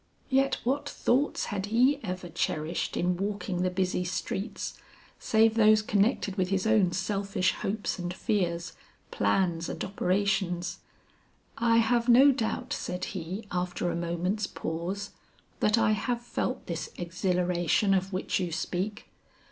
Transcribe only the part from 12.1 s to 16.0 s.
doubt," said he after a moment's pause, "that I